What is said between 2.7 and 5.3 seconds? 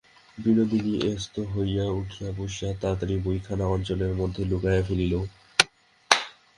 তাড়াতাড়ি বইখানা অঞ্চলের মধ্যে লুকাইয়া ফেলিল।